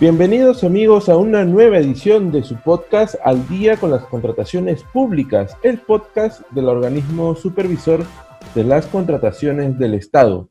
[0.00, 5.56] Bienvenidos amigos a una nueva edición de su podcast Al día con las contrataciones públicas,
[5.62, 8.04] el podcast del organismo supervisor
[8.56, 10.50] de las contrataciones del Estado.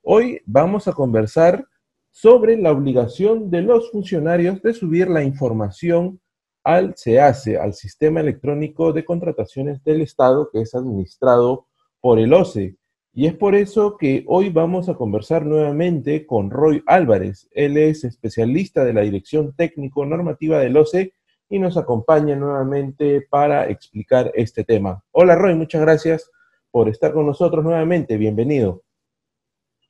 [0.00, 1.68] Hoy vamos a conversar
[2.10, 6.18] sobre la obligación de los funcionarios de subir la información
[6.64, 11.66] al SEACE, al Sistema Electrónico de Contrataciones del Estado, que es administrado
[12.00, 12.78] por el OCE.
[13.14, 17.46] Y es por eso que hoy vamos a conversar nuevamente con Roy Álvarez.
[17.50, 21.12] Él es especialista de la Dirección Técnico Normativa del OCE
[21.50, 25.04] y nos acompaña nuevamente para explicar este tema.
[25.10, 26.30] Hola Roy, muchas gracias
[26.70, 28.16] por estar con nosotros nuevamente.
[28.16, 28.82] Bienvenido.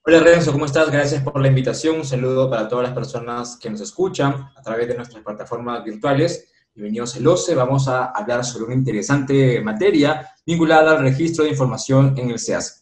[0.05, 0.91] Hola Renzo, ¿cómo estás?
[0.91, 1.99] Gracias por la invitación.
[1.99, 6.49] Un saludo para todas las personas que nos escuchan a través de nuestras plataformas virtuales.
[6.75, 7.55] Bienvenidos al OCE.
[7.55, 12.82] Vamos a hablar sobre una interesante materia vinculada al registro de información en el SEAS.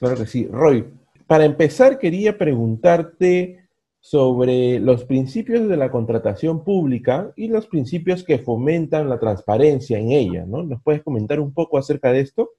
[0.00, 0.48] Claro que sí.
[0.50, 0.86] Roy,
[1.26, 3.68] para empezar quería preguntarte
[4.00, 10.10] sobre los principios de la contratación pública y los principios que fomentan la transparencia en
[10.10, 10.62] ella, ¿no?
[10.62, 12.50] ¿Nos puedes comentar un poco acerca de esto?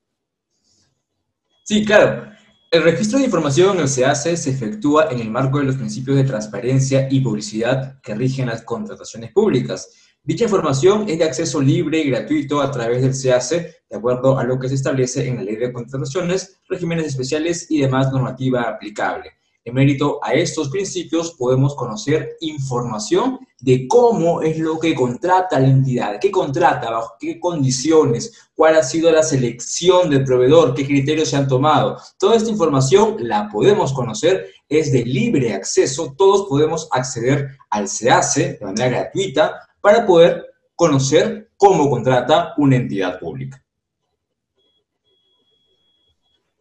[1.63, 2.31] Sí, claro.
[2.69, 6.15] El registro de información en el SEACE se efectúa en el marco de los principios
[6.15, 10.10] de transparencia y publicidad que rigen las contrataciones públicas.
[10.23, 13.49] Dicha información es de acceso libre y gratuito a través del CAC,
[13.89, 17.79] de acuerdo a lo que se establece en la Ley de Contrataciones, regímenes especiales y
[17.79, 19.31] demás normativa aplicable.
[19.65, 25.69] En mérito a estos principios podemos conocer información de cómo es lo que contrata la
[25.69, 31.29] entidad, qué contrata, bajo qué condiciones, cuál ha sido la selección del proveedor, qué criterios
[31.29, 31.97] se han tomado.
[32.19, 38.35] Toda esta información la podemos conocer, es de libre acceso, todos podemos acceder al CAC
[38.35, 43.63] de manera gratuita para poder conocer cómo contrata una entidad pública.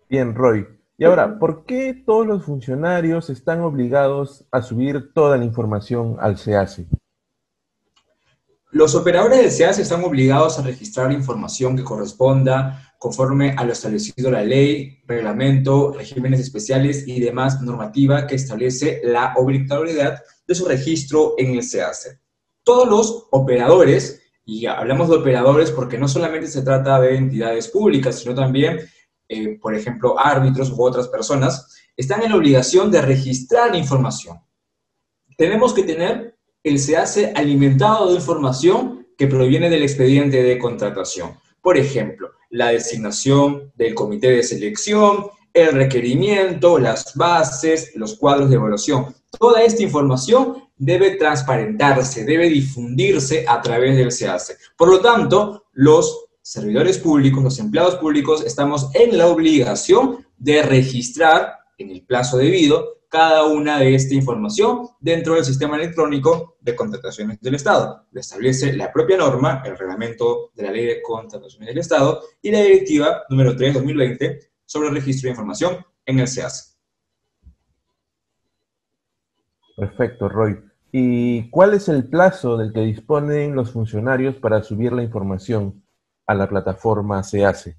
[0.09, 0.67] Bien, Roy.
[0.99, 6.37] Y ahora, ¿por qué todos los funcionarios están obligados a subir toda la información al
[6.37, 6.87] SEACE?
[8.73, 13.73] Los operadores del SEACE están obligados a registrar la información que corresponda conforme a lo
[13.73, 20.55] establecido en la ley, reglamento, regímenes especiales y demás normativa que establece la obligatoriedad de
[20.55, 22.21] su registro en el SEACE
[22.71, 28.21] todos los operadores, y hablamos de operadores porque no solamente se trata de entidades públicas,
[28.21, 28.79] sino también,
[29.29, 34.39] eh, por ejemplo, árbitros u otras personas, están en la obligación de registrar información.
[35.37, 41.41] Tenemos que tener el SEACE alimentado de información que proviene del expediente de contratación.
[41.61, 48.57] Por ejemplo, la designación del comité de selección, el requerimiento, las bases, los cuadros de
[48.57, 49.15] evaluación.
[49.39, 54.57] Toda esta información debe transparentarse, debe difundirse a través del SEACE.
[54.77, 61.55] Por lo tanto, los servidores públicos, los empleados públicos, estamos en la obligación de registrar
[61.79, 67.41] en el plazo debido cada una de esta información dentro del sistema electrónico de contrataciones
[67.41, 68.07] del Estado.
[68.13, 72.53] Lo establece la propia norma, el reglamento de la Ley de Contrataciones del Estado y
[72.53, 76.77] la directiva número 3-2020 sobre el registro de información en el SEACE.
[79.77, 80.61] Perfecto, Roy.
[80.93, 85.83] ¿Y cuál es el plazo del que disponen los funcionarios para subir la información
[86.25, 87.79] a la plataforma SEACE?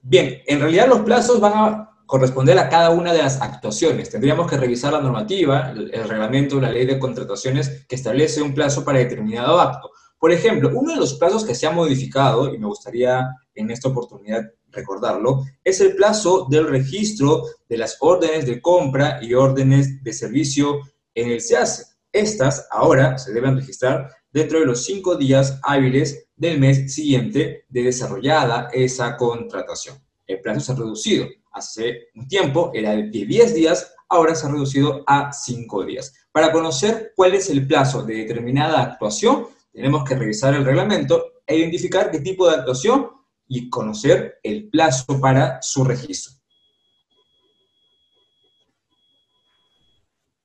[0.00, 4.08] Bien, en realidad los plazos van a corresponder a cada una de las actuaciones.
[4.08, 8.82] Tendríamos que revisar la normativa, el, reglamento, la ley de contrataciones que establece un plazo
[8.82, 9.90] para determinado acto.
[10.18, 13.88] Por ejemplo, uno de los plazos que se ha modificado, y me gustaría en esta
[13.90, 20.12] oportunidad recordarlo, es el plazo del registro de las órdenes de compra y órdenes de
[20.12, 20.80] servicio
[21.14, 21.84] en el SEACE.
[22.12, 27.82] Estas ahora se deben registrar dentro de los cinco días hábiles del mes siguiente de
[27.82, 29.98] desarrollada esa contratación.
[30.26, 31.26] El plazo se ha reducido.
[31.52, 36.14] Hace un tiempo era de 10 días, ahora se ha reducido a 5 días.
[36.32, 41.56] Para conocer cuál es el plazo de determinada actuación, tenemos que revisar el reglamento e
[41.56, 43.10] identificar qué tipo de actuación
[43.50, 46.34] y conocer el plazo para su registro.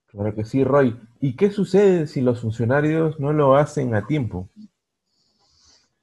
[0.07, 0.99] Claro que sí, Roy.
[1.21, 4.49] ¿Y qué sucede si los funcionarios no lo hacen a tiempo?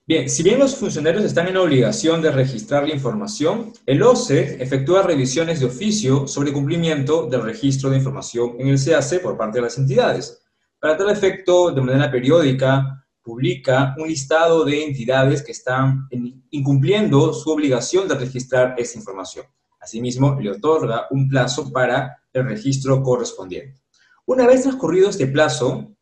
[0.06, 5.02] Bien, si bien los funcionarios están en obligación de registrar la información, el OCE efectúa
[5.02, 9.62] revisiones de oficio sobre cumplimiento del registro de información en el CAC por parte de
[9.62, 10.40] las entidades.
[10.78, 16.08] Para tal efecto, de manera periódica, publica un listado de entidades que están
[16.50, 19.46] incumpliendo su obligación de registrar esa información.
[19.80, 23.80] Asimismo, le otorga un plazo para el registro correspondiente.
[24.26, 25.92] Una vez transcurrido este plazo,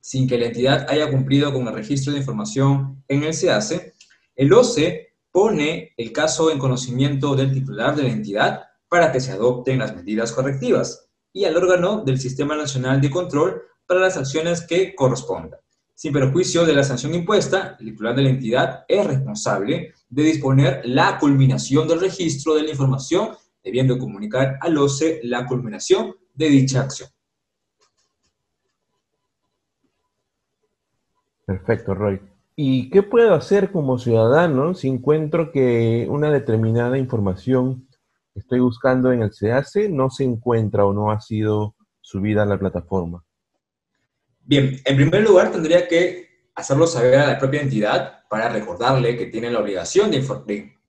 [0.00, 3.94] sin que la entidad haya cumplido con el registro de información en el SEACE,
[4.36, 9.32] el OCE pone el caso en conocimiento del titular de la entidad para que se
[9.32, 11.06] adopten las medidas correctivas.
[11.32, 15.60] y al órgano del Sistema Nacional de Control para las acciones que correspondan.
[16.00, 20.80] Sin perjuicio de la sanción impuesta, el titular de la entidad es responsable de disponer
[20.86, 26.80] la culminación del registro de la información, debiendo comunicar al OCE la culminación de dicha
[26.80, 27.10] acción.
[31.44, 32.18] Perfecto, Roy.
[32.56, 37.86] ¿Y qué puedo hacer como ciudadano si encuentro que una determinada información
[38.32, 42.46] que estoy buscando en el CAC no se encuentra o no ha sido subida a
[42.46, 43.22] la plataforma?
[44.50, 49.26] Bien, en primer lugar tendría que hacerlo saber a la propia entidad para recordarle que
[49.26, 50.16] tiene la obligación de,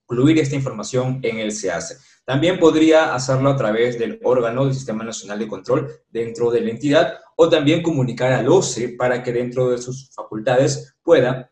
[0.08, 1.96] incluir esta información en el CAC.
[2.26, 6.72] También podría hacerlo a través del órgano del Sistema Nacional de Control dentro de la
[6.72, 11.52] entidad o también comunicar al OCE para que dentro de sus facultades pueda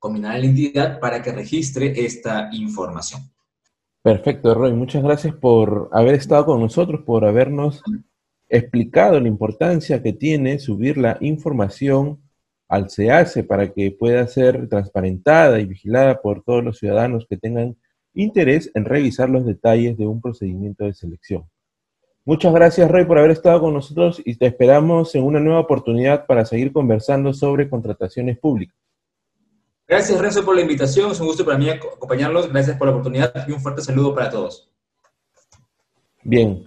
[0.00, 3.22] combinar a la entidad para que registre esta información.
[4.02, 4.72] Perfecto, Roy.
[4.72, 7.84] Muchas gracias por haber estado con nosotros, por habernos
[8.56, 12.20] explicado la importancia que tiene subir la información
[12.68, 17.76] al CACE para que pueda ser transparentada y vigilada por todos los ciudadanos que tengan
[18.14, 21.48] interés en revisar los detalles de un procedimiento de selección.
[22.24, 26.26] Muchas gracias, Roy, por haber estado con nosotros y te esperamos en una nueva oportunidad
[26.26, 28.76] para seguir conversando sobre contrataciones públicas.
[29.86, 31.12] Gracias, Renzo, por la invitación.
[31.12, 32.48] Es un gusto para mí acompañarlos.
[32.48, 34.70] Gracias por la oportunidad y un fuerte saludo para todos.
[36.22, 36.64] Bien,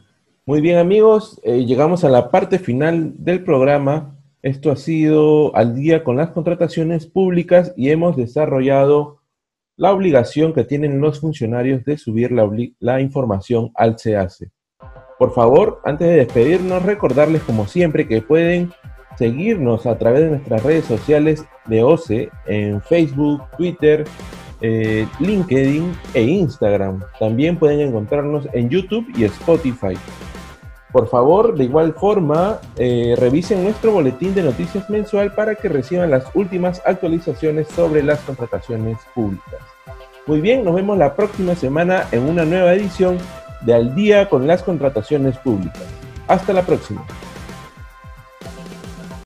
[0.47, 4.17] muy bien amigos, eh, llegamos a la parte final del programa.
[4.41, 9.19] Esto ha sido al día con las contrataciones públicas y hemos desarrollado
[9.75, 14.49] la obligación que tienen los funcionarios de subir la, información al CAC.
[15.19, 18.71] Por favor, antes de despedirnos, recordarles como siempre que pueden
[19.17, 24.05] seguirnos a través de nuestras redes sociales de OCE en Facebook, Twitter,
[24.61, 27.01] eh, LinkedIn e Instagram.
[27.19, 29.95] También pueden encontrarnos en YouTube y Spotify.
[30.97, 36.09] Por favor, de igual forma, eh, revisen nuestro boletín de noticias mensual para que reciban
[36.09, 39.61] las últimas actualizaciones sobre las contrataciones públicas.
[40.25, 43.19] Muy bien, nos vemos la próxima semana en una nueva edición
[43.61, 45.85] de Al día con las contrataciones públicas.
[46.27, 47.05] Hasta la próxima.